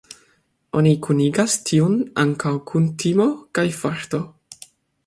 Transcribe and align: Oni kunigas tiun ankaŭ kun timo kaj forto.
Oni 0.79 0.93
kunigas 1.07 1.57
tiun 1.71 1.99
ankaŭ 2.25 2.55
kun 2.73 2.89
timo 3.05 3.31
kaj 3.59 3.71
forto. 3.83 4.25